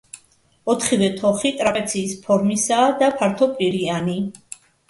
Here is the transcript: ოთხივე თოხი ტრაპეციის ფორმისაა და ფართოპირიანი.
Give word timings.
ოთხივე 0.73 1.09
თოხი 1.19 1.51
ტრაპეციის 1.59 2.15
ფორმისაა 2.25 2.89
და 3.03 3.13
ფართოპირიანი. 3.21 4.21